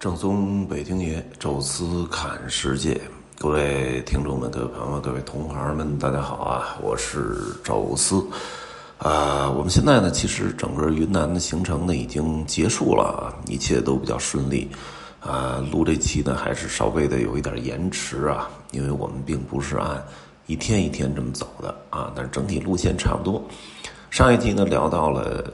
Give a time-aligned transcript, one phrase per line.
[0.00, 2.98] 正宗北京爷，宙斯看世界。
[3.38, 6.78] 各位听众们、各位朋友、各位同行们，大家好啊！
[6.80, 8.26] 我是宙斯。
[8.96, 14.70] 啊，我们现在呢，其实整个云南的行程呢已经结束了，一切都比较顺利。
[15.20, 20.02] 啊，录这期呢还是稍微的有一点延迟啊，因为我们并不是按
[20.46, 23.46] 一天一天这么走的啊，但是整体路线差不多。
[24.08, 25.44] 上一期呢聊到了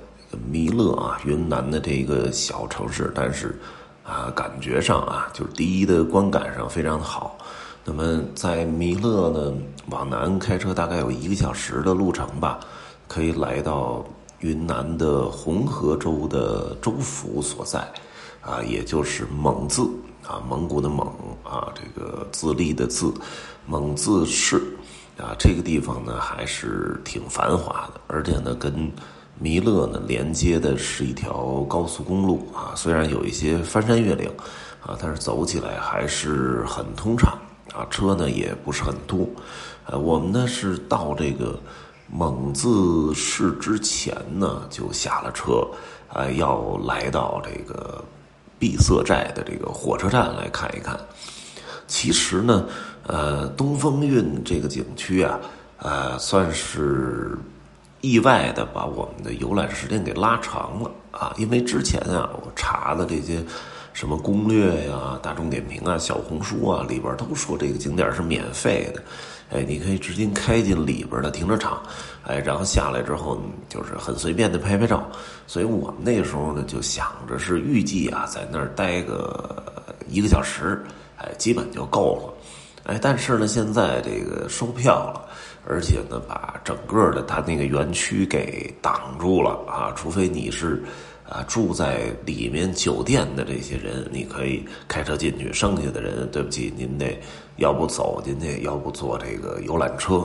[0.49, 3.59] 弥勒啊，云南的这一个小城市，但是。
[4.07, 7.37] 啊，感觉上啊，就是第一的观感上非常的好。
[7.85, 9.53] 那么在弥勒呢，
[9.91, 12.61] 往南开车大概有一个小时的路程吧，
[13.09, 14.05] 可以来到
[14.39, 17.81] 云南的红河州的州府所在，
[18.41, 19.83] 啊，也就是蒙自
[20.25, 21.07] 啊，蒙古的蒙
[21.43, 23.13] 啊，这个自立的自，
[23.67, 24.57] 蒙自市
[25.19, 28.89] 啊，这个地方呢还是挺繁华的，而且呢跟。
[29.39, 34.31] 弥勒呢，连接的是一条高速公路啊，虽然有一些翻山越岭，
[34.81, 37.37] 啊，但是走起来还是很通畅
[37.75, 39.29] 啊，车呢也不是很多，
[39.85, 41.61] 呃，我们呢是到这个
[42.11, 45.69] 蒙自市之前呢就下了车，
[46.09, 48.03] 啊，要来到这个
[48.59, 50.99] 碧色寨的这个火车站来看一看。
[51.87, 52.65] 其实呢，
[53.07, 55.39] 呃，东风运这个景区啊，
[55.81, 57.39] 呃，算是。
[58.07, 61.35] 意外的把我们的游览时间给拉长了啊！
[61.37, 63.45] 因为之前啊，我查的这些
[63.93, 69.03] 什么攻略呀、大众点评啊、小红书啊，里边都说这个景点是免费的，
[69.51, 71.83] 哎，你可以直接开进里边的停车场，
[72.25, 75.05] 哎，然后下来之后就是很随便的拍拍照。
[75.49, 79.65] 所以我们那时候呢就想着是预计啊，在那儿待个
[80.07, 80.81] 一个小时，
[81.17, 82.33] 哎，基本就够了。
[82.87, 85.29] 哎，但是呢，现在这个收票了。
[85.69, 89.91] 而且呢，把整个的它那个园区给挡住了啊！
[89.97, 90.81] 除非你是
[91.29, 95.53] 啊住在里面酒店的这些人，你可以开车进去。
[95.53, 97.21] 剩下的人，对不起，您得
[97.57, 100.19] 要不走进去，要不坐这个游览车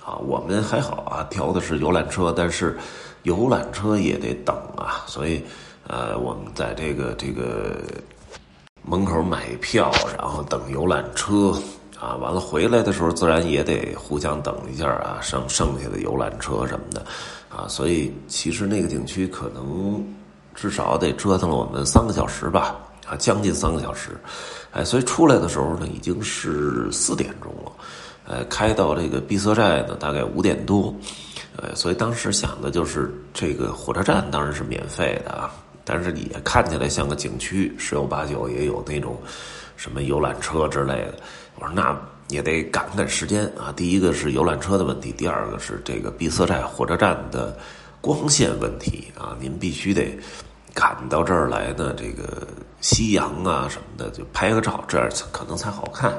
[0.00, 0.14] 啊。
[0.18, 2.78] 我们还好啊，调的是游览车，但是
[3.24, 5.02] 游览车也得等啊。
[5.08, 5.42] 所以，
[5.88, 7.80] 呃，我们在这个这个
[8.84, 11.52] 门口买票，然后等游览车。
[11.98, 17.04] 啊，完了回来的时候，自然也得互相等一下啊，剩剩下的游览车什么的，
[17.48, 20.04] 啊，所以其实那个景区可能
[20.54, 24.10] 至少得折腾了我们三个小时吧，啊，将近三个小时，
[24.72, 27.72] 哎，所以出来的时候呢，已经是四点钟了，
[28.26, 30.94] 呃，开到这个碧色寨呢，大概五点多，
[31.56, 39.16] 呃，所以当时想的就是这个火车站当然是免费的啊，但是也看起来像个景区，十有八九也有那种
[39.76, 41.14] 什么游览车之类的。
[41.56, 41.96] 我说那
[42.28, 43.72] 也得赶赶时间啊！
[43.76, 47.56] 第一个是游览车的问题，第二个是这个碧色寨火车站的
[48.00, 49.36] 光线问题啊！
[49.38, 50.18] 您必须得
[50.72, 52.46] 赶到这儿来呢，这个
[52.80, 56.12] 夕阳啊什么的，就拍个照，这样可能才好看。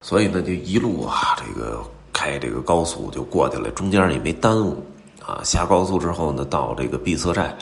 [0.00, 1.82] 所以呢，就一路啊，这个
[2.12, 4.84] 开这个高速就过去了，中间也没耽误
[5.24, 5.40] 啊。
[5.44, 7.54] 下高速之后呢，到这个碧色寨，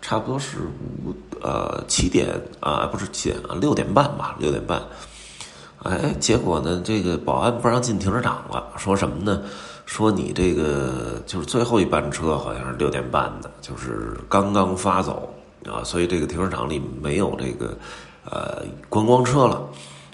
[0.00, 0.58] 差不多是
[1.04, 2.28] 五呃七点
[2.60, 4.80] 啊，不是七点啊，六点半吧，六点半。
[5.82, 9.42] 哎，结果呢，这个保安不让进停车场了，说什么呢？
[9.86, 15.34] 说你这个就是最后一班车，好像是六点半的，就是刚刚发走
[15.66, 17.76] 啊，所以这个停车场里没有这个
[18.24, 19.66] 呃观光车了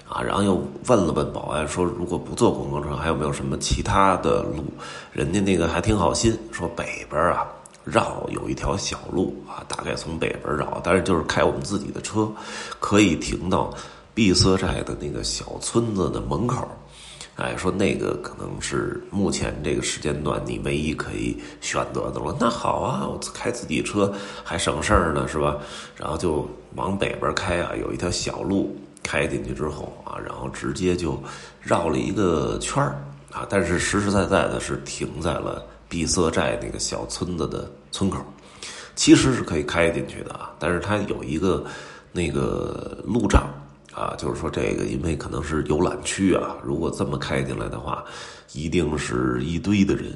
[0.09, 0.21] 啊。
[0.21, 0.55] 然后又
[0.87, 4.63] 问了问保安，说如果不坐观光车，还有没有什么其他的路？
[5.11, 7.45] 人家那个还挺好心，说北边啊
[7.87, 12.29] 绕有一条小路啊，大概从北边绕，但是就是开我们自己的车，
[12.79, 13.73] 可以停到。
[14.17, 16.67] 碧色寨的那个小村子的门口，
[17.35, 22.35] 哎，说那个可能是目前这个时间段你唯一可以选择的了。
[22.39, 24.11] 那好啊，我开自己车
[24.43, 25.57] 还省事儿呢，是吧？
[25.95, 31.15] 然后就往北边开啊，有一条小路开进去之后啊，然后直接就
[31.61, 32.99] 绕了一个圈儿
[33.31, 33.45] 啊。
[33.47, 38.19] 但是实实在在的是停在了碧色寨那个小村子的村口，
[38.95, 41.65] 其实是可以开进去的啊，但是它有一个
[42.11, 43.47] 那个路障。
[43.93, 48.05] 啊，就是说这个，因为可能是游览区啊，如果这么开进来的话，
[48.53, 50.13] 一定是一堆的人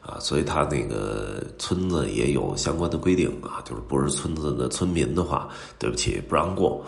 [0.00, 5.48] 啊，所以他那个村子也有相关的规定啊，就是不是村子的村民的话，
[5.80, 6.80] 对不起，不让过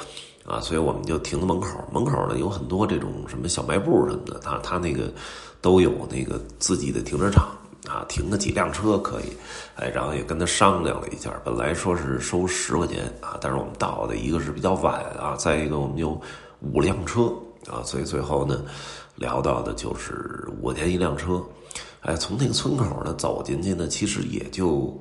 [0.47, 5.13] 啊，所以我们就停在门口，门口呢有很多这种什么小卖部什么的，他他那个
[5.61, 7.56] 都有那个自己的停车场。
[7.89, 9.25] 啊，停个几辆车可以，
[9.77, 16.21] 哎，然后也跟他商量了一下，本来说是收十块钱啊，但是我们到的一个是比较晚啊，再一个我们有
[16.61, 17.33] 五辆车
[17.71, 18.65] 啊，所以最后呢，
[19.15, 21.41] 聊到的就是五块钱一辆车，
[22.01, 24.99] 哎，从那个村口呢走进去呢，其实也就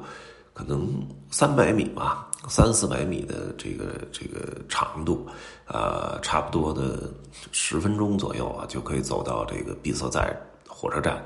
[0.54, 0.88] 可能
[1.32, 5.26] 三百米吧，三四百米的这个这个长度，
[5.66, 7.10] 呃，差不多的
[7.52, 10.36] 十分钟左右啊，就可以走到这个闭塞寨
[10.68, 11.24] 火车站。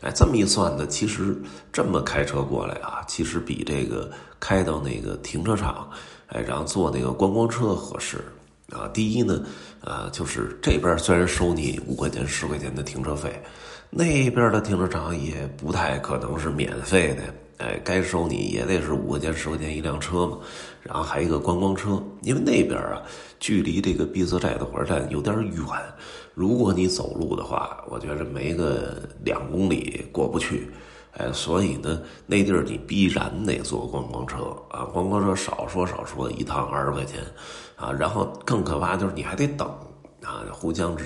[0.00, 1.36] 哎，这么一算呢，其实
[1.72, 5.90] 这么开车过来啊，其实比这个开到那个停车场，
[6.28, 8.16] 哎，然后坐那个观光车合适
[8.72, 8.88] 啊。
[8.94, 9.44] 第一呢，
[9.82, 13.42] 呃，就是这边虽然收你五块钱、十块钱的停车费，
[13.90, 17.22] 那边的停车场也不太可能是免费的。
[17.60, 20.38] 哎，该收你也得是五块钱、十块钱一辆车嘛。
[20.82, 23.02] 然后还一个观光车，因为那边啊，
[23.38, 25.64] 距离这个闭塞寨的火车站有点远。
[26.34, 30.70] 如果你走路的话，我觉着没个两公里过不去，
[31.18, 37.20] 哎，所以呢，那地儿你必然得坐观光车啊，观光车少说少说一趟二十块钱，
[37.76, 39.68] 啊，然后更可怕就是你还得等
[40.24, 41.04] 啊，互相之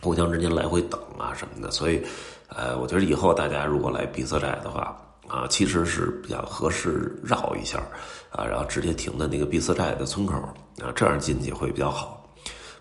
[0.00, 2.00] 互相之间来回等啊什么的，所以，
[2.48, 4.96] 呃，我觉得以后大家如果来闭塞寨的话，
[5.30, 7.78] 啊，其实是比较合适绕一下，
[8.32, 10.34] 啊，然后直接停在那个闭塞寨的村口，
[10.82, 12.28] 啊，这样进去会比较好。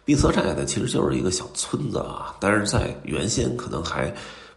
[0.04, 4.12] 闭塞寨呢，其实就是一个小村子啊，但是在原先可能还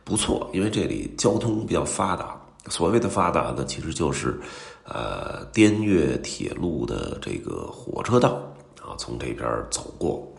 [0.05, 2.35] 不错，因为这里交通比较发达。
[2.69, 4.41] 所谓的发达呢，其实就是，
[4.85, 8.41] 呃，滇越铁路的这个火车道
[8.81, 10.32] 啊，从这边走过。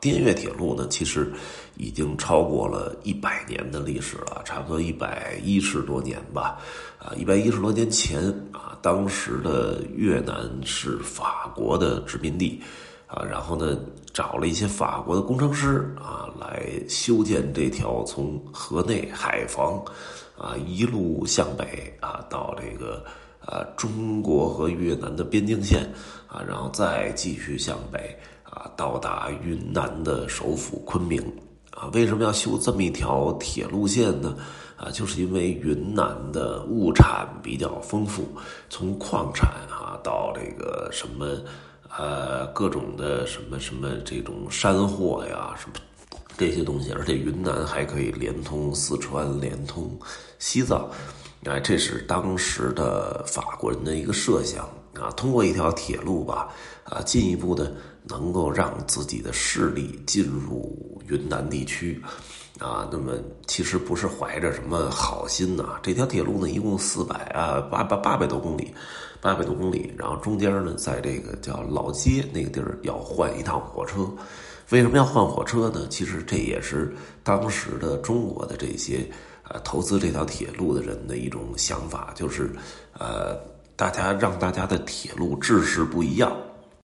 [0.00, 1.32] 滇越铁路呢，其实
[1.76, 6.58] 已经超过了一百年的历史了，差不多一百一十多年吧。
[6.98, 8.22] 啊，一百一十多年前
[8.52, 12.60] 啊，当时的越南是法国的殖民地。
[13.08, 13.78] 啊，然后呢，
[14.12, 19.80] 找了一些法国的工程师啊，来修建这条从河内海防
[20.36, 23.04] 啊一路向北啊到这个
[23.38, 25.88] 啊中国和越南的边境线
[26.26, 28.18] 啊，然后再继续向北
[28.50, 31.20] 啊到达云南的首府昆明
[31.70, 31.88] 啊。
[31.92, 34.36] 为什么要修这么一条铁路线呢？
[34.76, 38.26] 啊，就是因为云南的物产比较丰富，
[38.68, 41.26] 从矿产啊到这个什么。
[41.98, 45.76] 呃，各种的什么什么这种山货呀，什么
[46.36, 49.98] 这些东西，而且云南还可以连通四川，连通
[50.38, 50.90] 西藏，
[51.44, 54.68] 哎，这是当时的法国人的一个设想
[55.00, 56.48] 啊，通过一条铁路吧，
[56.84, 57.72] 啊，进一步的
[58.04, 62.02] 能够让自己的势力进入云南地区，
[62.58, 63.12] 啊，那么
[63.46, 68.72] 其实不是怀着什么好心呐，这条铁路呢，一共四百啊八八八百多公里。
[69.18, 74.08] 八百多公里，然后中间呢，在这个叫老街那个地儿要换一趟火车。
[74.70, 75.88] 为什么要换火车呢？
[75.88, 76.94] 其实这也是
[77.24, 79.08] 当时的中国的这些
[79.48, 82.54] 呃投资这条铁路的人的一种想法，就是
[82.92, 83.36] 呃
[83.76, 86.34] 大家让大家的铁路制式不一样。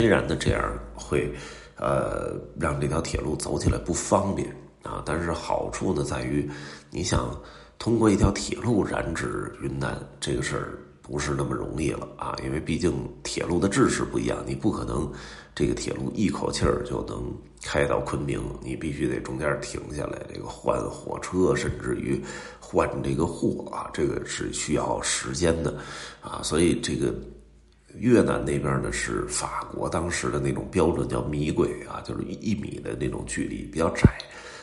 [0.00, 1.32] 虽然呢这样会
[1.76, 4.48] 呃让这条铁路走起来不方便
[4.82, 6.50] 啊，但是好处呢在于，
[6.90, 7.38] 你想
[7.78, 10.78] 通过一条铁路染指云南这个事儿。
[11.10, 15.10] 不是那么容易了啊，因为毕竟铁路的制式不一样，你不可能
[15.54, 22.22] 这个铁路一口气儿就能开到昆明，你必须得中间停下来，这个换火车，甚至于
[22.60, 25.74] 换这个货啊，这个是需要时间的
[26.20, 26.42] 啊。
[26.42, 27.14] 所以这个
[27.94, 34.02] 越南那边呢是法国当时的那种标准叫米轨啊，就是一米的那种距离比较窄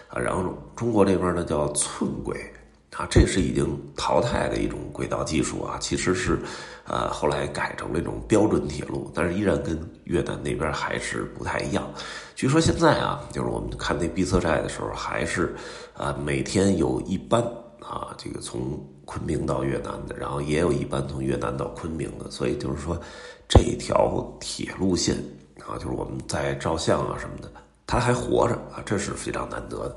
[0.10, 2.40] 啊，然后中国这边呢叫寸轨。
[2.98, 6.40] 啊，这是已经淘汰的一种轨道技术啊，其实是，
[6.86, 11.86] 呃，后来改成了一种标准铁路，但是依然跟越南那边还是不太一样。
[12.36, 15.54] 据说现在啊，就是我们看那闭塞寨的时候，还是，
[15.94, 17.44] 啊，每天有一班
[17.82, 22.98] 啊，这个从昆明到越南的，然后也有一班从越南到昆明的，所以就是说，
[23.50, 25.18] 这条铁路线
[25.68, 27.52] 啊，就是我们在照相啊什么的。
[27.88, 29.96] 他还活着啊，这是非常难得的，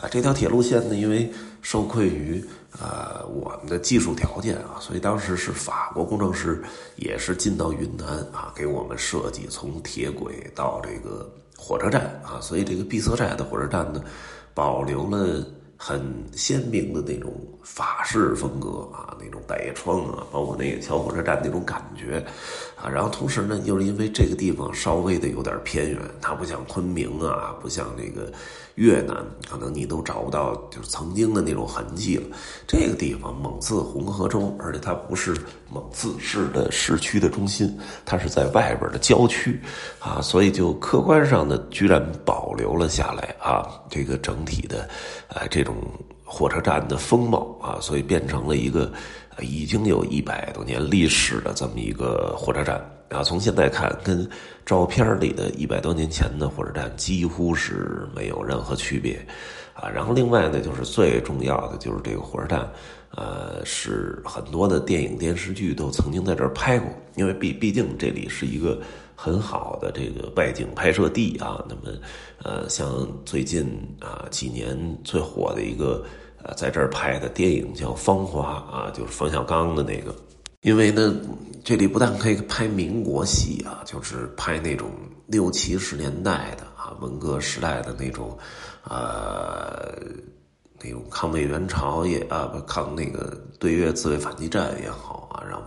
[0.00, 2.44] 啊，这条铁路线呢，因为受困于
[2.80, 6.62] 呃我们的技术条件啊，所以当时是法国工程师
[6.96, 14.02] 也是进到云南啊，给我们设计从铁轨到这个火车站啊，所以这个闭塞寨的火车站呢，
[14.54, 15.44] 保留了。
[15.80, 16.02] 很
[16.34, 17.32] 鲜明的那种
[17.62, 22.18] 法式风格啊，那种百叶窗啊，包括那个小火车站那种感觉
[22.74, 22.90] 啊。
[22.90, 28.32] 然后同时呢，又是因为这个地方稍微的有点偏远，它不像昆明啊，不像那个
[28.74, 29.16] 越南，
[29.48, 32.24] 可能你都找不到就是曾经的那种痕迹了。
[32.66, 35.36] 这个地方蒙自红河州，而且它不是
[35.70, 39.60] 蒙自市的市区的中心，它是在外边的郊区
[40.00, 44.88] 啊，所以就客观上的，居然保留了下来啊，这个整体的，
[45.28, 45.67] 呃，这种。
[45.68, 45.76] 种
[46.24, 48.90] 火车站的风貌啊，所以变成了一个
[49.40, 52.76] 已经有一百多年历史的这么一个火车站
[53.10, 53.22] 啊。
[53.22, 54.28] 从现在看，跟
[54.64, 59.14] 照片里的一百多年前的火车站几乎是没有任何区别
[59.74, 59.88] 啊。
[59.88, 62.68] 然后另外呢，就是最重要的就是这个火车站，
[63.14, 68.80] 呃，是很多的电影电视剧都曾经在这儿拍过，因为毕毕竟这里是一个
[69.20, 71.60] 很好的这个外景拍摄地啊。
[71.68, 71.98] 那么，
[72.44, 73.66] 呃，像最近
[74.00, 76.04] 啊几年最火的一个
[76.44, 80.14] 呃，在这儿拍的电影叫《芳华》啊，就是冯小刚的那个。
[80.60, 81.14] 因为呢，
[81.64, 84.88] 这里不但可以拍民国戏啊，就是拍那种
[85.26, 88.36] 六七十年代的啊，文革时代的那种，
[88.88, 89.98] 呃，
[90.80, 95.17] 那种抗美援朝也啊，不抗那个对越自卫反击战也好，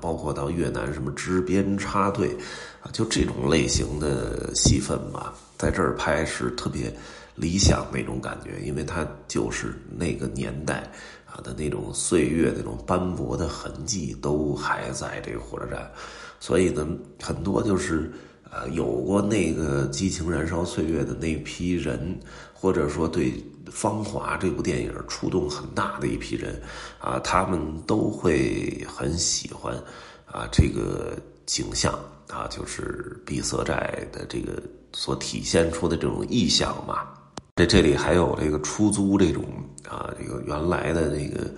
[0.01, 2.35] 包括到越南什么支边插队
[2.81, 6.93] 啊，就这种类型的戏份吧，在这儿拍是特别
[7.35, 10.91] 理想那种感觉，因为它就是那个年代。
[11.33, 15.89] 啊的那种岁月那种斑驳的痕迹都还在这个火车站，
[16.41, 16.85] 所以呢，
[17.21, 18.11] 很多就是
[18.51, 22.19] 呃有过那个激情燃烧岁月的那批人，
[22.53, 23.31] 或者说对
[23.71, 26.61] 《芳华》这部电影触动很大的一批人，
[26.99, 29.75] 啊，他们都会很喜欢
[30.25, 34.61] 啊这个景象啊，就是碧色寨的这个
[34.93, 37.07] 所体现出的这种意象嘛。
[37.55, 39.43] 这这里还有这个出租这种
[39.87, 41.49] 啊，这个原来的那个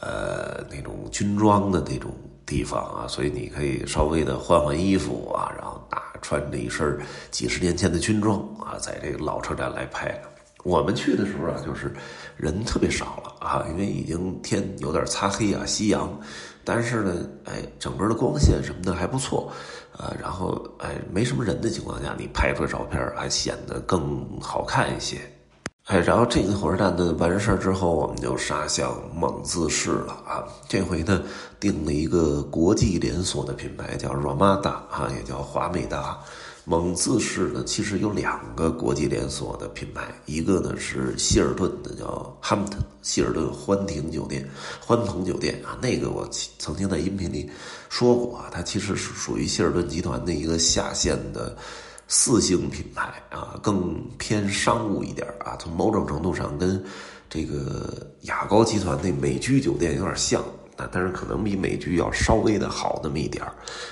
[0.00, 2.14] 呃那种军装的那种
[2.50, 6.98] 地方啊，所以你可以稍微的换换衣服啊，然后啊穿着一身
[7.30, 10.20] 几十年前的军装啊，在这个老车站来拍。
[10.64, 11.90] 我们去的时候啊，就是
[12.36, 16.20] 人特别少了啊，因为已经天有点擦黑啊，夕阳。
[16.64, 19.50] 但是呢，哎，整个的光线什么的还不错，
[19.96, 25.16] 啊，然后哎，没什么人的情况下，你拍出来照片还显得更好看一些。
[25.90, 30.44] 哎，然后这个火车站的完事儿之后，我们就杀向蒙自市了啊。
[30.68, 31.20] 这回呢，
[31.58, 36.16] 订了一个国际连锁的品牌，叫 Ramada 啊，也叫华美达。
[36.64, 44.48] 蒙自市呢，其实有两个国际连锁的品牌，一个呢是希尔顿的，叫 Hampton 希尔顿欢庭酒店、
[44.80, 45.76] 欢朋酒店啊。
[45.82, 46.24] 那个我
[46.56, 47.50] 曾经在音频里
[47.88, 51.56] 说过啊，它其实是属于希尔顿集团的一个下线的
[52.10, 55.56] 四星品牌啊，更偏商务一点啊。
[55.58, 56.84] 从某种程度上跟
[57.30, 60.42] 这个雅高集团那美居酒店有点像
[60.76, 63.42] 啊，但是可能比美居要稍微的好那么一点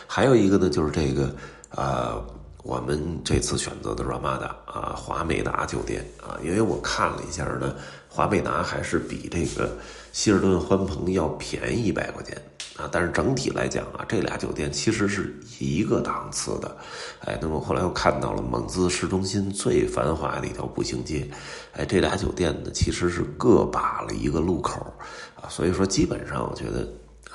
[0.07, 1.35] 还有一个呢，就是这个
[1.71, 2.23] 呃。
[2.65, 7.75] 我们这次选择的 Ramada 啊，华美达酒店啊，因为我看了一下呢，
[8.11, 9.75] 华美达还是比这个
[10.19, 12.37] 希尔顿欢朋要便宜一百块钱
[12.77, 12.89] 啊。
[12.91, 16.77] 但是整体来讲啊，这俩酒店其实是一个档次的。
[17.21, 21.31] 哎，那么后来又看到了蒙自市中心最繁华的一条步行街，
[21.75, 24.93] 哎，这俩酒店呢其实是各把了一个路口
[25.41, 26.89] 啊，所以说基本上我觉得。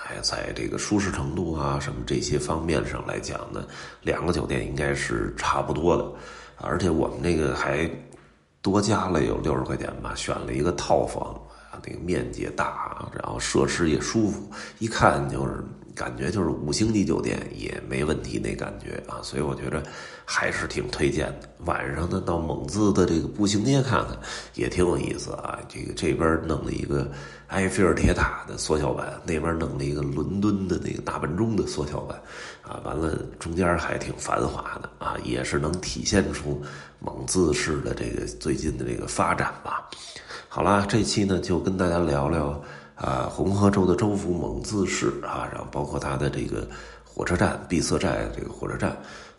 [0.05, 3.65] 哎，在这个舒适程度啊，什么这些方面上来讲呢，
[4.01, 6.11] 两个酒店应该是差不多的，
[6.57, 7.89] 而且我们那个还
[8.61, 11.41] 多加了有六十块钱吧，选了一个套房
[11.85, 15.63] 那个面积大，然后设施也舒服，一看就是。
[15.95, 19.83] 感觉就是五星级酒店也没问题，那感觉啊，所以我觉得
[20.25, 21.47] 还是挺推荐的。
[21.65, 24.17] 晚上呢，到蒙自的这个步行街看看
[24.55, 25.59] 也挺有意思啊。
[25.69, 27.11] 这个这边弄了一个
[27.49, 32.19] 埃菲尔铁塔的缩小版，那边弄了一个伦敦的那个大本钟的缩小版，
[32.63, 36.59] 啊，完了中间还挺繁华的啊，也是能体现出
[36.99, 39.87] 蒙自市的这个最近的这个发展吧。
[40.55, 42.61] 好啦，这期呢就跟大家聊聊。
[42.93, 46.67] 啊，红河州的州府蒙自市啊，然后包括它的这个
[47.03, 48.91] 火车站碧色寨这个火车站，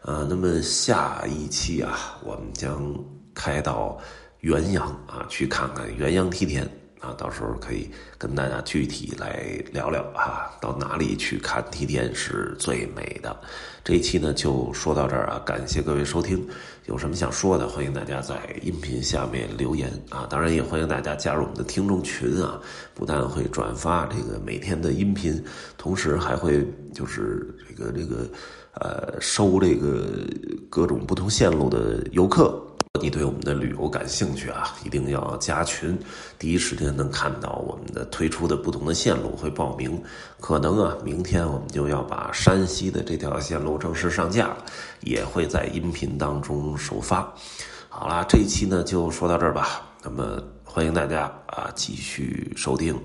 [0.03, 2.93] 啊，那么下一期啊，我们将
[3.33, 3.97] 开到
[4.41, 6.69] 元阳啊，去看看元阳梯田。
[7.05, 13.37] 啊，到时候可以跟大家具体来聊聊啊，到哪里去看梯田是最美的。
[13.85, 16.43] 这一期呢就说到这儿啊，感谢各位收听，
[16.87, 22.59] 有什么想说的，欢迎大家在音频下面留言啊，当然也欢迎大家加入我们的听众群啊，
[22.95, 25.45] 不但会转发这个每天的音频，
[25.77, 28.27] 同时还会就是这个这个
[28.81, 30.09] 呃收这个
[30.71, 32.59] 各种不同线路的游客。
[33.01, 35.99] 你对我们的旅游感兴趣啊，一定要加群，
[36.39, 40.01] 第一时间能看到我们的推出的不同的线路会报名。
[40.39, 44.65] 可能啊，明天我们就要把山西的这条线路正式上架了，
[45.01, 47.35] 也会在音频当中首发。
[47.89, 49.83] 好啦，这一期呢就说到这儿吧。
[50.01, 52.97] 那么欢迎大家啊继续收听。